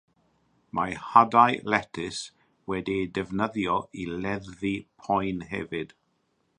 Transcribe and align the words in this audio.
Mae 0.77 0.95
hadau 1.09 1.59
letys 1.73 2.23
wedi'i 2.73 3.05
defnyddio 3.19 3.77
i 4.05 4.09
leddfu 4.25 4.75
poen 5.05 5.49
hefyd. 5.55 5.99